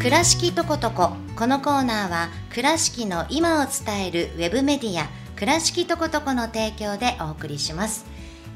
[0.00, 5.06] 倉敷とことここのコーナーは倉敷の今を伝えるウェブメディア
[5.36, 8.06] 倉敷とことこの提供でお送りします、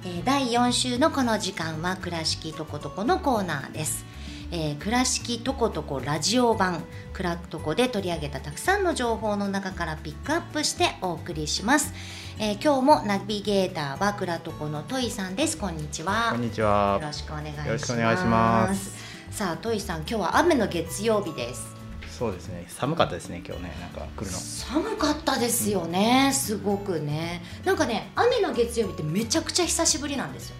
[0.07, 4.07] えー第4週のこの時間は倉敷とことこのコーナーです。
[4.53, 11.93] えー倉敷とことこラジオ版クラとこで取り上げたたくさんの情報の中からピックアップしてお送りします、
[12.39, 15.59] えー今日もナビゲーターはクラとこのトイさんです。
[15.59, 16.31] こんにちは。
[16.33, 16.99] こんにちは。
[17.03, 19.04] よろしくお願いします
[19.35, 21.75] さあトイさん今日は雨の月曜日です。
[22.09, 22.67] そうですね。
[22.69, 23.77] 寒かったですね今日ね。
[23.81, 24.39] なんか来るの。
[24.39, 27.43] 寒かったですよね、すごくね。
[27.65, 30.57] なんかね雨の月曜日ってめちゃくちゃ久しぶりなんですよ。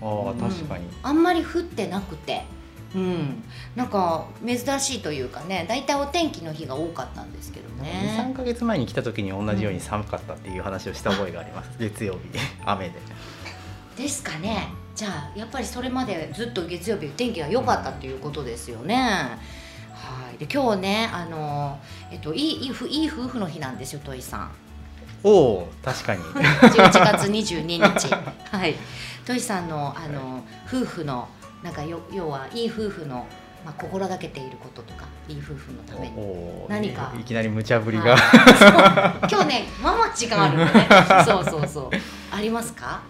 [0.00, 2.44] ああ確かに、あんまり降ってなくて。
[2.94, 3.42] うん。
[3.76, 12.20] なんか珍しいというかね大体お天気の日が多かったんですけど23ねか月前に来た時に同じように寒かったっていう話をした覚えがあります、月曜日。
[12.64, 12.94] 雨で
[13.96, 14.68] ですかね。
[14.94, 18.96] じゃあやっぱりそれまでずっと月曜日天気が良かったっていうことですよね、
[19.92, 20.38] はい。
[20.38, 21.78] で今日ねあの
[22.12, 24.50] えっといいいいふいい夫婦の日なんですよトイさん。
[25.24, 26.22] おお確かに。
[26.22, 27.80] 11月22日。
[28.56, 28.76] はい。
[29.24, 31.28] トイさんのあの夫婦の
[31.62, 33.26] なんかよ要はいい夫婦の、
[33.64, 36.14] まあ、心がけていることとかいい夫婦のために。
[36.68, 37.12] 何か？
[37.18, 38.16] いきなり無茶ぶりが、
[39.28, 40.86] 今日ねまあまあ時間あるのね。
[41.26, 41.90] そうそうそう。
[42.30, 43.00] ありますか？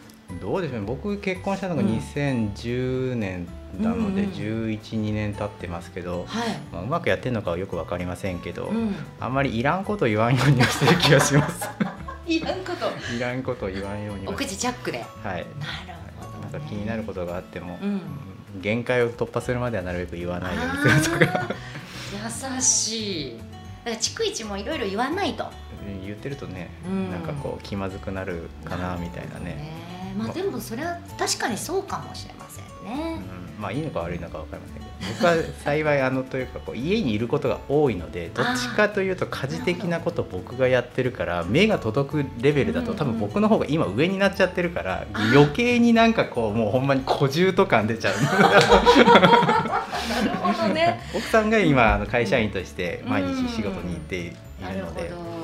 [0.40, 0.86] どうでしょうね。
[0.86, 1.88] 僕結婚したのがうん。
[1.88, 3.46] 2010年
[3.80, 11.68] なので、うんうん1112年経ってますけど、はい、まあ、うまくやってるのかはよく分かりませんけど、うん、あんまりいらんこと言わんようにはしてる気がします。
[12.26, 13.14] いらんこと。
[13.14, 14.98] いらんこと言わんようにおは口チャックで。
[14.98, 15.24] はい。
[15.24, 15.46] なる
[16.18, 18.00] ほど、ね、なんか気になることがあっても、うん。
[18.60, 21.48] 限界を突破するまではなるべく言わないようにするとか。
[22.12, 23.38] 優しい。
[23.84, 25.50] だから逐一もいろいろ言わないと。
[26.04, 27.10] 言ってるとね、うん。
[27.10, 29.72] なんかこう気まずくなるかなみたいなね、ね
[30.16, 33.22] まあでもそれは確かにそうかもしれませんね、
[33.56, 34.84] うん、まあいいのか悪いのか分かりませんけど。
[35.04, 48.14] 僕は幸いあのというかこう家にいることが多いのでどっちかというと家事的なことを僕がやってるから目が届くレベルだと多分僕の方が今上になっちゃってるから余計になんかこうもうほんまに小獣と感出ちゃう。
[50.14, 51.00] なるほどね。
[51.14, 54.34] 奥さんが今あの会社員として毎日仕事に行っている
[54.78, 55.43] ので。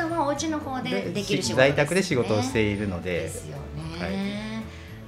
[0.00, 3.20] さんはお家の方ででできる仕事在宅で仕事をしていいるので。
[3.20, 4.12] ですよね、はい。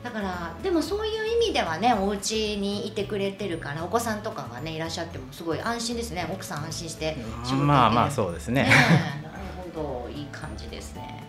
[0.04, 6.28] だからでもそういう意味ではねお家にいてくれてるからお子さんとかがねいらっしゃってもすごい安心ですね。
[6.30, 8.64] 奥さん安心して仕事まあまあうそうですね。
[8.64, 8.70] ね
[9.20, 9.22] え。
[9.22, 9.38] なる
[9.74, 10.10] ほど。
[10.10, 11.21] いい感じですね。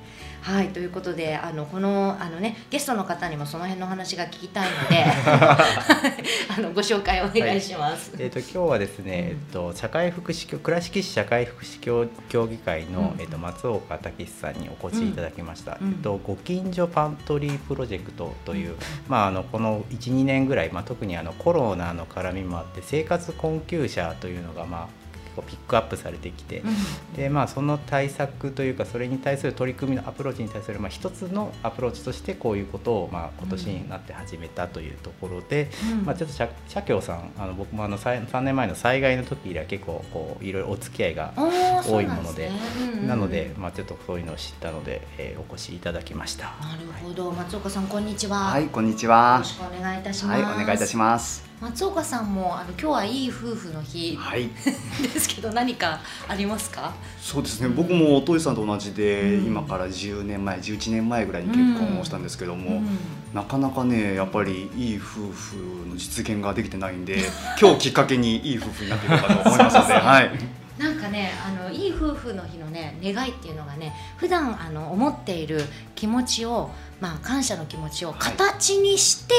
[0.44, 5.06] はいということであのこのあの、ね、ゲストの方にもその辺の話が聞きたいので
[6.56, 8.12] あのご紹介お願いします。
[8.20, 13.22] えー、と今日はですね、えっと、社会福祉協倉敷市社会福祉協協議会の、うん。
[13.22, 15.90] えっと、松岡武さんにお越しいただきました、うん。
[15.90, 18.76] えっと、ご近所パントリープロジェクトという、
[19.08, 25.03] まあ、あのこの12年ぐらい、まあ、特にあのコロナの絡みもあって生活困窮者というのが、まあ、
[25.34, 46.46] 結構ピックアップされてきて、うんでまあ、その対策というかそれに対する取り組みのアプローチに対する、まあ、一つのアプローチとしてこういうことを、まあ、今年になって始めたというところで、うんまあ、ちょっと社社協さんあの僕もあの 3, 3年前の災害の時以来結構こういろいろお付き合いが多いものでなんすねうんうんなので、まあ、ちょっとそういうのを知ったので、えーお越しいただきました。
[46.62, 48.38] なるほど松岡さんこんにちは。
[48.38, 49.44] はい、こんにちよはろ。
[49.44, 50.42] しくお願いいたしまはす。
[50.42, 51.53] い、お願いいたします。
[51.64, 54.50] 松岡さんもあの今日はいい夫婦の日はい、
[55.02, 56.94] ですけど何かありますか？
[57.22, 57.70] そうですね。
[57.70, 62.98] 僕もトイさんと同じで、うん今から10年前、11年前ぐらいに結婚をしたんですけども、うん
[63.34, 65.56] なかなかね、やっぱりいい夫婦
[65.90, 67.24] の実現ができてないんで、
[67.62, 70.32] 今日きっかけにいい夫婦になっていこうかと思いますので、 はい。
[70.78, 75.64] なんかねあのいい夫婦の日のね願いっていうのがね普段あの思っている
[75.96, 79.34] 気持ちをまあ感謝の気持ちを形にして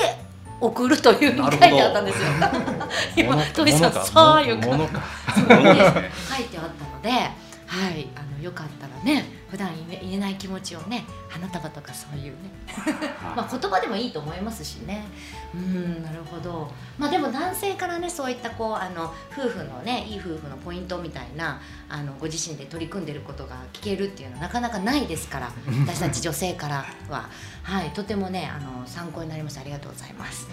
[0.67, 2.29] 送るというふうに書いてあったんですよ。
[3.17, 4.65] 今物トイさんさあよか。
[4.67, 11.05] 書いてあったので、はい、あのよかったらね普段言えない気持ちをね
[11.35, 12.33] 花束とかそういうね。
[13.35, 15.05] まあ言葉でもいいと思いますしね。
[15.53, 16.71] うんなるほど。
[16.97, 25.53] まあでも男性からねそういったこうあの夫婦のねいい夫婦のポイントみたいなあのご自身で取り組んでることが聞けるっていうのはなかなかないですから
[25.89, 27.29] 私たち女性からは。
[27.65, 29.63] はいとてもねあの参考になりました。
[29.63, 30.47] ありがとうございます。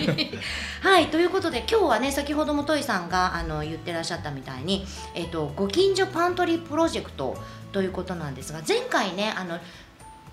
[0.80, 7.36] はいということで今日はね先ほどもトイさんがあの言ってらっしゃったみたいに、えっとご近所パントリープロジェクト
[7.72, 9.58] ということなんですが前回ねあの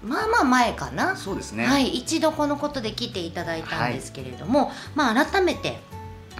[0.03, 1.65] まあまあ前かな、そうですね。
[1.65, 5.79] はい、一度このことで来ていただいたんですけれども、まあ改めて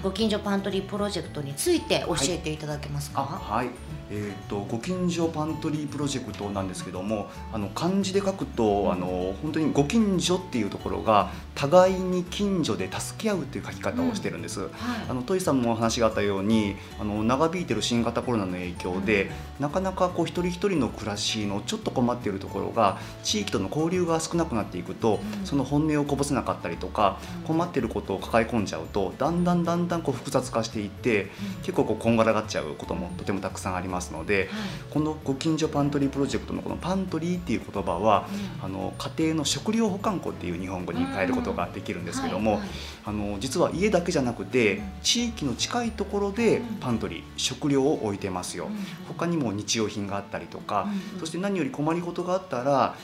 [0.04, 3.24] ご近所パントリープロジェクトについて教えていただけますあ、か。
[3.24, 3.70] はい。
[4.10, 14.62] えーと、ご近所パントリープロジェクトなんですけどもあの漢字で書くとあの本当にご近所っていうところが互いに近所で助け合うっていう書き方をしてるんです。
[14.62, 14.68] うん。
[14.68, 14.74] はい、
[15.10, 19.28] あのトイさんもお話があったようにあの長引いてる新型コロナの影響で、う
[19.62, 27.18] ん、なかなかこう一人一人の暮らしのちょっと困っているところが地域との交流が少なくなっていくと、うん、その本音をこぼせなかったりとか
[27.48, 31.32] 困っていることを抱え込んじゃうとだんだんだんだんこう複雑化していって
[31.64, 34.48] 結構こうこんがらがっちゃうこともとてもたくさんありますので、はい、
[34.92, 38.28] このご近所パントリープロジェクトのこのパントリーっていう言葉は、
[38.62, 42.62] あの家庭の食料保管庫っていう日本語に変えることができるんですけども、
[43.06, 48.70] あの実は家だけじゃなくて地域の近いところでパントリー食料を置いてますよ。
[49.08, 50.88] 他にも日用品があったりとか、
[51.20, 52.96] そして何より困りごとがあったら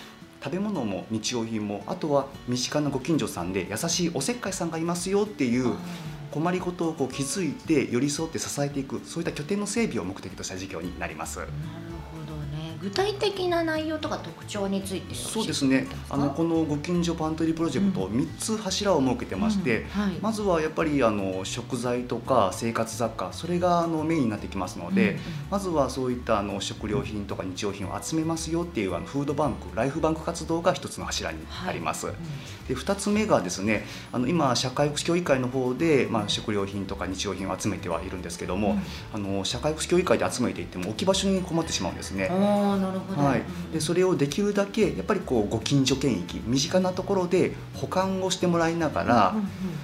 [0.44, 5.76] 食べ物も日用品もあとは身近なご近所さんで優しいおせっかいさんがいますよっていう
[6.32, 11.40] 困りごとをこう気づいて寄り添って支えていくそういった拠点の整備を目的とした事業になります。
[12.84, 15.88] 具体的な内容とか特徴についてそうですね。
[16.10, 19.88] あのこのご近所パントリープロジェクト、うん、3つ柱を設けてまして、うん。
[19.88, 25.20] はい、まずはやっぱりあの食材とか生活雑貨それがあのメインになってきますので、うん、
[25.50, 32.08] まずはそういったあの食料品とか日用品を集めますよっていうあのフードバンクライフバンク活動が1つの柱になります。
[32.08, 32.16] はい、
[32.68, 38.78] で2つ目がですねあの今社会福祉協議会の方で、まあ、食料品とか日用品を集めてはいるんですけども、
[39.14, 42.30] あの社会福祉協議会で集めていっても置き場所に困ってしまうんですね。
[42.74, 43.44] あなるほど、はい。
[43.72, 49.36] でそれをできるだけやっぱりこうご近所圏域身近なところで保管をしてもらいながら、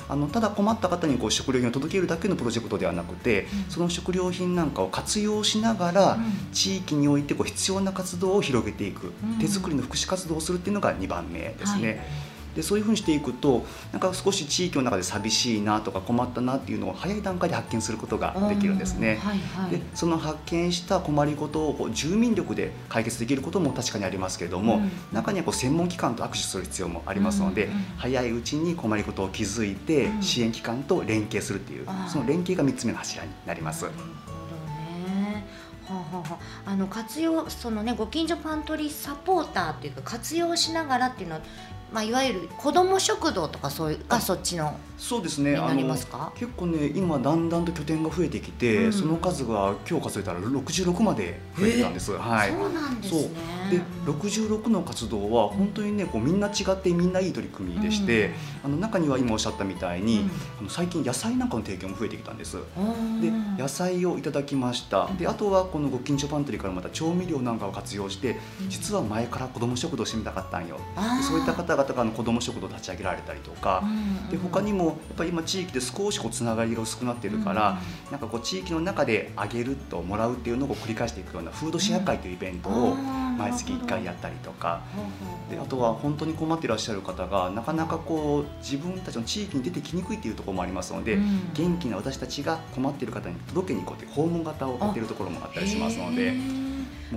[0.07, 6.18] あのただ困った方にこう食料品を届けるだけのプロジェクトではなくて、その食料品なんかを活用しながら、
[6.53, 11.88] 地域においてこう必要な活動を広げていく、手作りの福祉活動をするっていうのが2番目ですね。
[11.88, 19.17] はいでそういうふうにしていくとなんか少し地域の中で寂しいなとか困ったなっていうのを早い段階で発見することができるんですね。
[19.17, 33.85] はいはい、でその発見した困りごとを住民力で解決できることも確かにありますけれども、うん、中にはこう専門機関と握手する必要もありますので、うんうん、早いうちに困りごとを気づいて支援機関と連携するっていう、その連携が3つ目の柱になります。
[33.85, 33.91] は
[35.89, 36.23] あは
[36.65, 36.75] あ、あ。
[36.75, 41.41] の活用そのねご近所パントリーサポーターというか活用しながらっていうのは
[41.91, 45.53] まあ、いわゆる子ども食堂とかそういうがそっちのそうですね。
[45.53, 46.31] なりますか？
[46.36, 53.30] 結構ね今だんだんと拠点が増えてきて、うん、その数が今日数えたら66まで増えてたんです、はい、そうなんですね
[53.69, 58.33] で66の活動は本当にねこうみんな違ってみんないい取り組みでして、うん、
[58.66, 60.30] あの中には今おっしゃったみたいに、うん、
[60.60, 62.57] あの最近野菜なんかの提供も増えてきたんです。
[63.21, 65.10] で野菜をいただきました。
[65.18, 68.38] であとはこのご近所パントリーからまた調味料なんかを活用して
[68.69, 70.80] 実は前から子ども食堂してみたかったんよ。
[71.27, 73.83] そういった方々がの子ども食堂立ち上げられたりとか、
[74.31, 77.80] で他にもやっぱり今地域で少しこうつながりが薄くなってるから、
[78.12, 82.95] なんかこう地域の中であげるともらうっていうのを繰り返していくようなフードシェア会というイベントを
[83.39, 84.81] 毎月1回やったりとか、
[85.50, 91.18] であとは本当に困っていらっしゃる方がなかなかこう自分たちの地域に出てきにくいっていうところもありますので、
[91.53, 96.33] 元気な私たちが困っている方に届けに行こうという訪問型をやっているところもあったりしますので。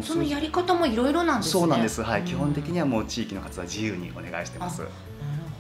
[0.00, 1.52] そのやり方もいろいろなんですね。
[1.60, 2.02] そうなんです。
[2.02, 4.80] はい、基本的にはもう地域の活動は自由にお願いしてます。
[4.80, 4.92] なる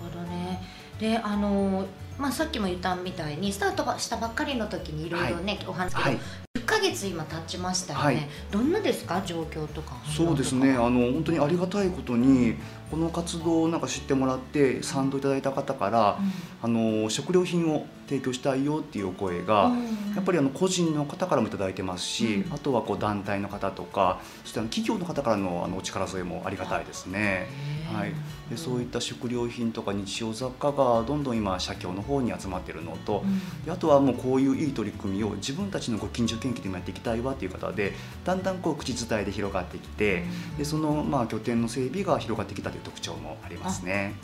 [0.00, 0.62] ほどね。
[0.98, 1.84] で、あの
[2.18, 6.51] まあさっきも言ったみたいにスタートしたばっかりの時にいろいろね、はい、お話はい、10ヶ
[6.82, 9.22] 月今経ちましたよね、はい、どんなですか？
[9.24, 9.96] 状況とか。
[10.04, 10.72] そうですね。
[10.72, 12.56] あの本当にありがたいことに
[12.90, 16.18] この活動をなんか知ってもらって賛同いただいた方から、
[16.62, 27.48] うん、あの食料品を提供したいよっていうお声が、うん、やっぱりあの個人の方からも頂いてますし、うん、あとはこう団体の方とかそしてあの企業の方からのあのお力添えもありがたいですね。
[27.92, 28.12] はい、
[28.48, 33.22] でそういった食料品とか日用雑貨がどんどん今社協の方に集まってるのと、
[33.68, 37.92] あとはもうこういういい取り組みを自分たちのご近所研究でもやっていきたいわっていう方で
[38.24, 40.24] だんだんこう口伝えで広がってきて、
[40.56, 44.14] でそのまあ拠点の整備が広がってきたという特徴もありますね。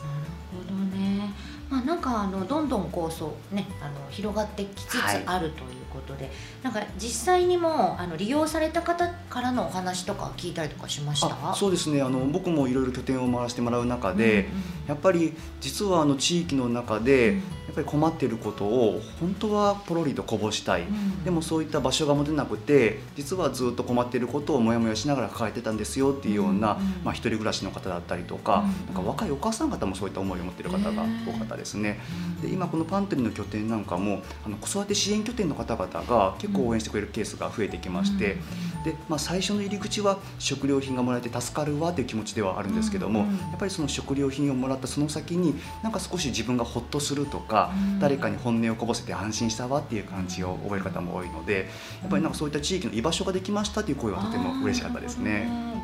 [0.53, 1.33] なるほどね。
[1.71, 6.33] まあなんかあのどんどん構想ねあの広がってきつつあるということで、はい、
[6.63, 11.55] なんか実際にもあの利用された方からのお話とか聞いたりとかしました？
[11.55, 12.01] そうですね。
[12.01, 32.01] あの僕もいろいろ拠点を回してもらう中で、うんうん、やっぱり実はあの地域の中で、やっぱり困っていることを本当はポロリとこぼしたい、うん、でもそういった場所が持てなくて実はずっと困っていることをもやもやしながら抱えてたんですよっていうような、まあ、一人暮らしの方だったりとかなんか若いお母さん方もそういった思いを持っている方が多かったですね。
[32.41, 38.39] で今このパントリーの拠点なんかもあの子育て支援拠点の方々が結構応援してくれるケースが増えてきまして、
[38.85, 43.27] でまあ、最初の入り口は食料品がもらえて助かるわという気持ちではあるんですけども、や
[43.57, 51.69] っぱりその食料品をもらっったその先になんか少し自分がほっとするとか、誰かに本音をこぼせて安心したわっていう感じを覚える方も多いので
[52.03, 55.78] やっぱりなんかそういった地域の居場所ができましたという声はとても嬉しかったですね。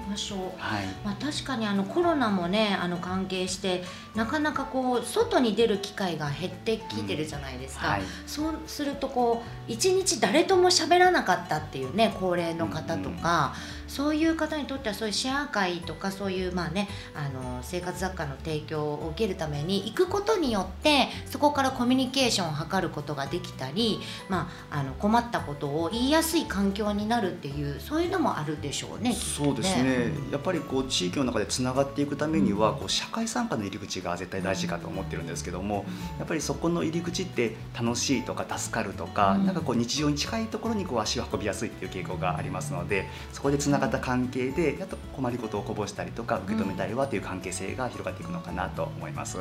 [0.59, 0.87] はい。
[1.05, 3.83] まあ、確かにあのコロナもねあの関係して
[4.15, 8.03] なかなかこう外に出る機会が減ってきてるじゃないですか、はい。
[8.27, 13.55] そうするとこう一日誰とも喋らなかったっていうね高齢の方とか、
[13.87, 29.13] そういう方にとってはそういうシェア会とかそういうまあねあの生活雑貨の提供を受けるために行くことによってそこからコミュニケーションを図ることができたり、まあ、あの困ったことを言いやすい環境になるっていうそういうのもあるでしょうね。
[29.13, 35.85] そうですね、やっぱりこう地域の中でつながっていくためにはこう社会参加の入り口が絶対大事かと思ってるんですけども
[36.19, 39.47] やっぱりそこの入り口って楽しいとか助かるとか、うん。
[39.47, 49.39] なんかこう日常に近いところにこう足を運びやすいっていう傾向がありますのでそこでつながった関係でやっと困りごとをこぼしたりとか受け止めたりはという関係性が広がっていくのかなと思います。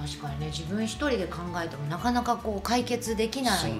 [0.00, 3.74] 確かにね自分一人で考えてもなかなかこう解決できないっ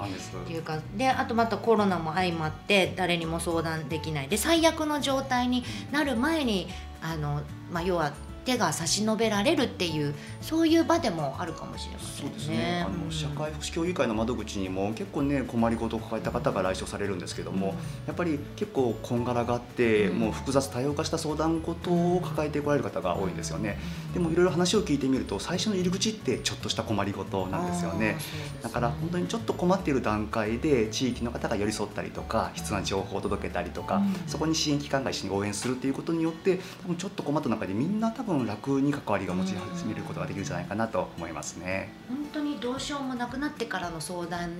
[0.46, 4.28] ていうかであとまたコロナも相まって誰にも相談できない。
[4.28, 6.68] で最悪の状態になる前に
[7.02, 8.12] あの、まあ、要は
[8.44, 12.32] 手が差し伸べられるっていうそういう場でもあるかもしれませんね。
[12.32, 17.74] そうですね、あうんの社会福祉協議会の窓口にも結構ね困りごとを抱えた方が来所されるんですけども、
[18.06, 23.78] やっぱり結構こんがらがあって、うんもう複雑多様化した相談事を抱えてこられる方が多いんですよね。
[24.12, 28.20] でもいろいろ話を聞いてみると最初の入り口ってちょっとした困りごとなんですよねあー。
[28.20, 41.92] そうですだから本当にちょっと困っている段階で地域の方が寄り添ったりとか必要な情報を届けたりとか、うんそこに支援機関が一緒に応援するっていうことによって多分ちょっと困った中でみんな多分楽に関わりが持ち始めることができるんじゃないかなと思いますね。
[42.08, 44.50] 本当にどうしようもなくなってからの相談っ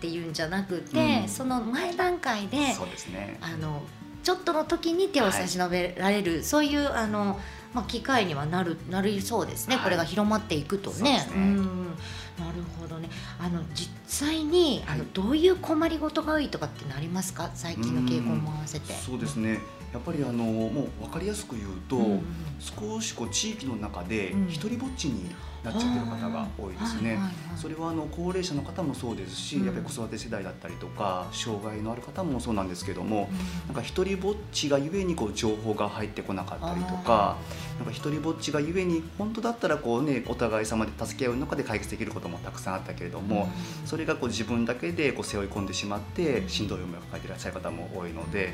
[0.00, 3.38] ていうんじゃなくて、うんその前段階でそうですね。
[3.40, 3.82] あの
[4.22, 7.40] ちょっとの時に手を差し伸べられる、そういうあの、
[7.72, 11.24] まあ、機会にはなるなりそうですね、はいこれが広まっていくとそうね。
[11.34, 11.86] ん
[12.38, 17.50] なるほどねあの実際に、あはいのどういう困りごとが多いとかってなりますか？
[17.54, 18.92] 最近の傾向も合わせて。
[18.92, 19.58] そうですね。
[19.92, 22.22] やっぱりあのもう分かりやすく言うと、うん
[22.60, 25.30] 少しこう地域の中でうん一人ぼっちに
[25.64, 27.18] なっちゃってる方が多いですね。
[27.56, 37.38] それはあの高齢者の方もそうですし、うんやっぱり子育て世代だったりとか障害のある方もそうなんですけども、うんなんか一人ぼっちがゆえにこう情報が入ってこなかったりとか。
[37.78, 43.48] なんか一人ぼっちがゆえに本当だったらこうねお互い様で助け合う中で解決できることもたくさんあったけれども、
[43.86, 48.52] それがこう自分だけでこう背負い込んでしまってしんどい思いを抱えていらっしゃる方も多いので。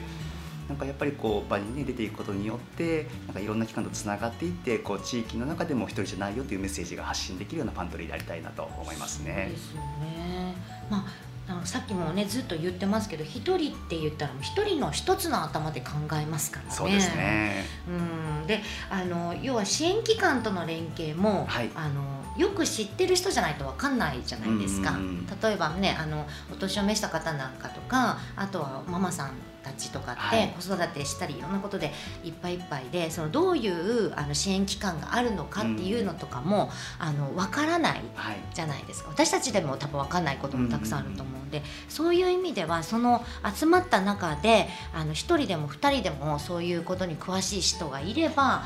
[0.68, 9.56] なんかやっぱりこう場に、ね、出ていくことによってなんかいろんな機関とつながっていってこう地域の中でも一人じゃないよというメッセージが発信できるようなパントリーでありたいなと思いますそうねで。
[9.56, 10.54] すよね。
[10.90, 16.72] まああのさっきもねずっと言ってますけど一人って言ったら一人の一つの頭で考えますからね。
[16.72, 17.64] そうですね。
[17.88, 22.02] うん、であの要は支援機関との連携も、はいあの
[22.36, 25.26] よく知ってる人じゃないと分かんないじゃないですか、うんうんうん。
[25.26, 30.48] 例えばねあのお年を召した方なんかとかあとはママさんたちとかって、はい。
[30.56, 39.10] 子育てしたりいろんなことでいっぱいいっぱいでそのどういうあの支援機関があるのかっていうのとかも、あの分からないはいじゃないですか。
[39.10, 48.62] 私たちでも多分分かんないこともたくさんあると思うんで、そういう意味ではその集まった中であの1人でも2人でもそういうことに詳しい人がいれば、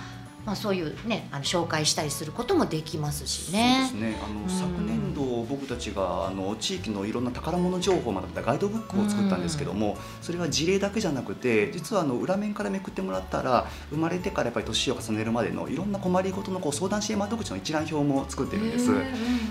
[0.47, 3.87] まあ、そういうねあの紹介したりすることもできますしね。
[3.91, 4.19] そうですね。
[4.25, 18.91] あの、うん昨年度僕たちがあの地域のいろんな宝物情報をまとめたガイドブックを作ったんですけども、それは事例だけじゃなくて、実はあの裏面からめくってもらったら生まれてからやっぱり年を重ねるまでのいろんな困りごとのこう相談支援窓口の一覧表も作ってるんです。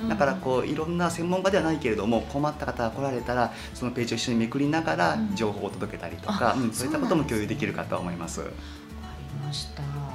[0.08, 8.40] だからこういろんな専門家ではないけれども困った方が来られたらそのページを一緒にめくりながらうん情報を届けたりとか、あうんそういったことも共有できるかと思います。
[8.42, 8.52] わか
[9.34, 10.09] りました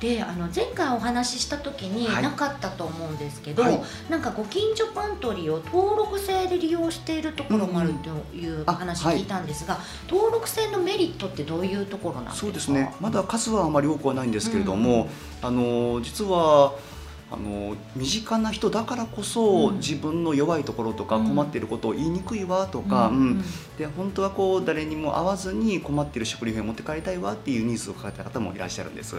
[0.00, 2.22] であの前回お話しした時にはい。
[2.22, 3.80] なかったと思うんですけど、はい。
[4.08, 9.78] なんかご近所パントリーを登録制で利用しているところもあるという話聞いたんですが、
[10.08, 12.40] 登録制のメリットってどういうところなんですか？
[12.40, 12.94] そうですね。
[12.98, 15.08] まだ数はあまり多くはないんですけれども、
[15.42, 16.72] あの実は
[17.32, 19.76] あの身近な人だからこそ、うん。
[19.76, 21.28] 自分の弱いところとかうん。
[21.28, 23.16] 困っていることを言いにくいわとか、うん。
[23.16, 23.44] うん。
[23.78, 29.16] で本当はこう誰にも会わずに困っている食料品を持って帰りたいわっていうニーズを抱えた方もいらっしゃるんです。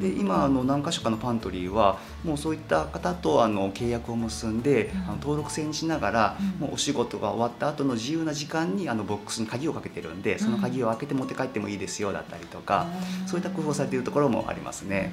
[0.00, 5.02] で今あの何か所かのパントリーはもうそういった方とあの契約を結んで、うん。
[5.02, 6.66] あの登録制にしながら、うん。
[6.66, 12.86] もうお仕事が終わった後の自由な時間にあのボックスに鍵をかけてるんでその鍵を開けて持って帰ってもいいですよだったりとか、
[13.26, 15.12] そういった工夫をされているところもありますね。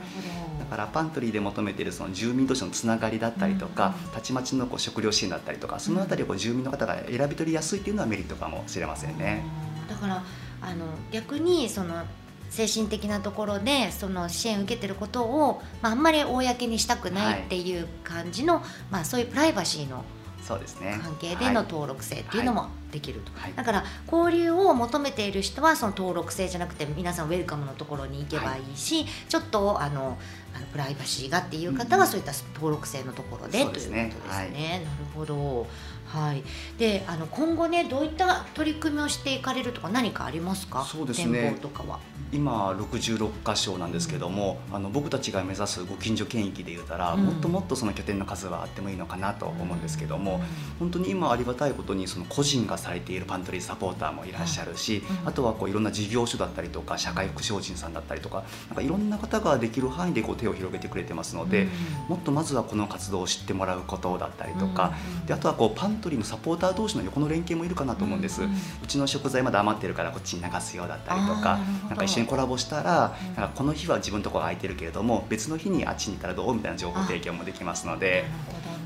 [0.60, 9.44] だからパントリーで求めているその住民同士のつながりだったりとか、うんたちまちのこう食料支援だったりとかそのあたりをこう住民の方が選び取りやすいっていうのはメリットかもしれませんね。
[9.90, 10.24] だから
[10.62, 12.06] あの逆にその
[12.50, 20.06] 精神的なところでその支援を受けてることを、まあ、あんまり公にしたくないっていう感じの、まあ、そういうプライバシーの
[20.46, 21.00] そうですね。
[21.02, 23.54] 関係での登録制っていうのもできると、はい。
[23.56, 30.20] だから交流を求めている人はその登録制じゃなくて皆さんウェルカムのところに行けばいいし、ちょっとあの
[30.56, 34.82] あのプライバシーがっていう方はそういった登録制のところで、そうですねということですね。
[34.86, 35.68] なるほど。
[36.06, 36.44] はい、
[36.78, 40.84] であの今後ねどういった取り組みをしていかれるとか何かありますか？
[40.84, 41.58] そうですね。
[41.62, 42.00] とかは。
[42.32, 47.26] 今66箇所なんですけども、あの僕たちが目指すご近所圏域で言うたら、うん。
[47.26, 50.42] もっともっとその拠点の数はあってもいいのかなと思うんですけども、
[50.80, 55.28] 本当に今ありがたいことにその個人がされているパントリーサポーターもいらっしゃるし、うん。
[55.28, 61.70] あとはこういろんな事業所だったりとか社会福祉法人さんだったりとかなんかいろんな方ができる範囲でこう手を広げてくれてますので、うん
[62.06, 68.44] もっとまずはこの活動を知ってもらうことだったりとか、うんであとはこうパントリーのサポーター同士の横の連携もいるかなと思うんです。
[68.44, 68.56] ううん
[68.88, 71.60] ちの食材まだ余ってるからこっちに流すよだったりとか
[71.90, 78.26] なんか一緒にコラボしたら、うんなんかこの日は自分のところが空いてるけれども別の日にあっちに行ったらどうみたいな情報提供もできますので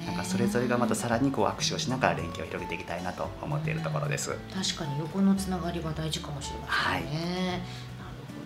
[0.05, 4.31] なんかそれぞれがまたさらにこう握手をしながら連携を広げていきたいなと思っているところです。
[4.53, 7.17] 確かに横のつながりは大事かもしれませんね。
[7.17, 7.61] はいなる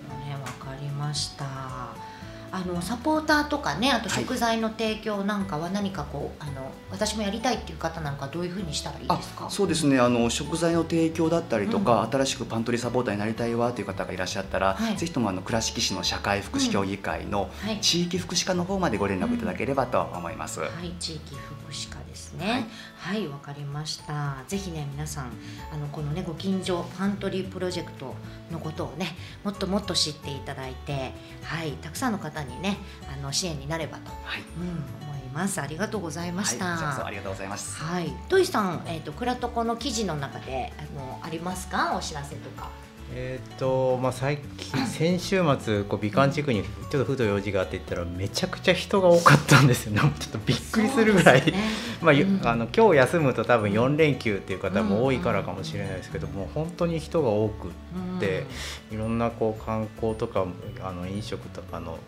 [0.09, 2.12] ほどね、わかりました。
[2.55, 9.49] あのサポーターとかね、あとはい食材の提供なんかは何かこう、あの私もやりたいっていう方なんかどういうふうにしたらいいあですか？
[9.49, 17.79] そうですねあの食材の提供だったりとか、新しくパントリーサポーターになりたいわという方がいらっしゃったら、はいぜひともあの倉敷市の社会福祉協議会のはい。
[17.81, 20.59] 地域福祉課の方までご連絡いただければと思います。
[20.59, 22.67] はい、地域福祉課ですね。
[22.97, 24.37] はい、わ、かりました。
[24.47, 25.31] ぜひね、皆さん、
[25.73, 28.15] あのこのね、ご近所パントリープロジェクト
[28.51, 31.11] のことをね、もっともっと知っていただいて、
[31.43, 32.77] はい、たくさんの方にね、
[33.11, 35.59] あの支援になればと、はい、うん、思います。
[35.59, 36.65] ありがとうございました。
[36.65, 37.81] はい、ありがとうございます。
[37.81, 42.69] はい、トイさん、えっ、と、クラトコの記事の中で、あの、ありますか、お知らせとか。
[43.15, 49.93] えーっとまあ、最近 先週末こう美観地区にちょっとふと用事があって言ったらめちゃくちゃ人が多かったんですよ。
[49.93, 51.53] ねちょっとびっくりするぐらい、ね。
[52.01, 52.41] まあゆうん。
[52.43, 57.71] あの今日休むと多分4連休っていう方も多いからかもしれないですけども本当に人が多く
[58.19, 58.45] で
[58.91, 60.45] いろんなこう観光とか
[60.81, 61.99] あの飲食とかの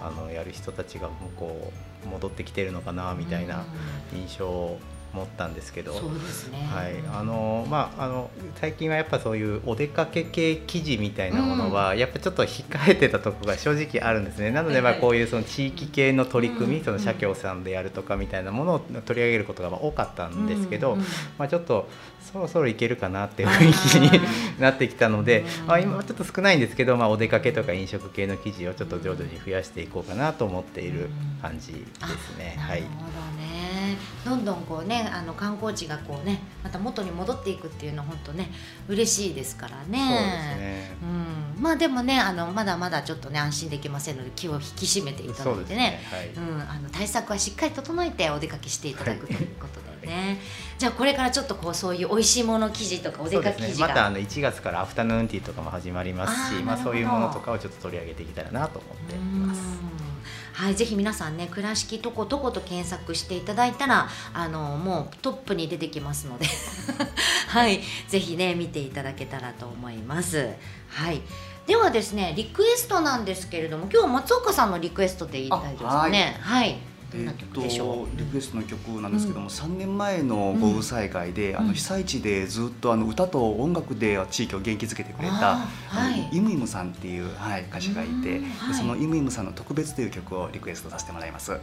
[0.00, 1.72] あのやる人たちがもうこ
[2.04, 3.64] う戻ってきてるのかなみたいな
[4.12, 4.78] 印象を
[5.14, 5.92] 持ったんですけど。
[5.94, 6.02] はい、
[7.12, 14.50] あのまああの最近はやっぱそういうお出かけ系記事みたいなものは、やっぱちょっと控えてたところが正直あるんですね。
[14.50, 21.04] なのでまあはいこういうその地域系の取り組み、うんその社協さんでやるとかみたいなものを取り上げることがまあ多かったんですけど、うんうん
[21.38, 21.88] まあ、ちょっと
[22.20, 24.20] そろそろいけるかなっていう雰囲気に
[24.58, 31.08] なってきたので、うんまあ、今はちょっと少ないんですけど、まあ、お出かけとか飲食系の記事をちょっと徐々に増やしていこうかなと思っている
[31.40, 32.56] 感じですね。
[32.58, 32.82] はい。
[32.82, 33.04] なるほ
[34.24, 38.50] どんどんこうね、あの観光地がこうね、また元に戻っていくっていうのは本当ね、
[38.88, 39.98] 嬉しいですからね。
[39.98, 40.96] そうですね。
[41.02, 46.00] うん、まあでもね、あのまだまだちょっとね安心できませんので気を引き締めていただいてね。
[46.10, 46.28] はい。
[46.28, 50.40] うん、あの対策はしっかり整えてお出かけしていただくということでね、
[50.78, 59.60] じゃあこれからちょっとこうそういう美味しいもの記事とかお出かけ記事が、またあの1月からアフタヌーンティーとかも始まりますしまあ、そういうものとかをちょっと取り上げていけたらなと思っています。
[60.58, 66.46] うんはい、ぜひ皆さんね、倉敷とことこと検索していただいたら、あのもうトップに出てきますので、
[67.48, 70.50] はい、ぜひね見ていただけたらと思います。
[70.88, 71.22] はい。
[71.66, 76.36] ではですね、リクエストなんですけれども、今日は松岡さんのリクエストでいい大丈夫ですかね。
[76.40, 76.76] はい。
[77.14, 78.08] どんなえー曲でしょう？
[78.08, 79.52] とリクエストの曲なんですけども、うん。
[79.52, 81.68] 3年前の豪雨災害で、あうん。
[81.68, 85.66] の被災地でずっとあの歌と音楽で地域を元気づけてくれたは
[86.30, 86.36] い。
[86.36, 88.74] イムイムさんっていう、はい、歌手がいて、はい。
[88.74, 91.50] そのイムイムさんの特別という曲をリクエストさせてもらいます。
[91.50, 91.62] なる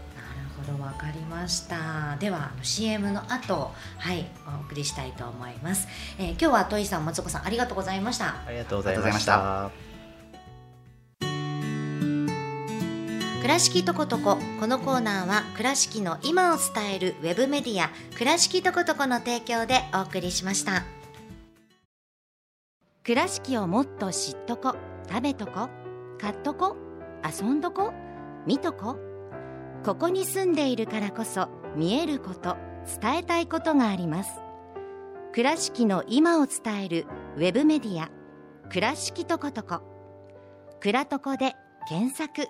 [0.68, 2.18] ほどわかりました。
[2.20, 5.88] ではあの CM の後はいお送りしたいと思います、
[6.20, 8.36] えー今日はトイさん松岡さんありがとうございました。
[8.48, 9.91] ありがとうございました。
[13.42, 20.84] 倉敷とことここのコーナーは倉敷の今を伝えるウェブメディア倉敷とことこの提供でお送りしました。
[23.04, 24.76] 倉敷をもっと知っとこ
[25.10, 25.70] 食べとこ
[26.20, 26.78] 買っとこ
[27.26, 27.94] 遊んどこ
[28.46, 28.98] 見とこ。
[29.84, 32.58] ここに住んでいるからこそ見えること
[33.02, 34.30] 伝えたいことがあります。
[35.34, 38.12] 倉敷の今を伝えるウェブメディア
[38.70, 39.82] 倉敷とことこ
[40.80, 41.56] 倉とこで
[41.90, 42.48] 検索。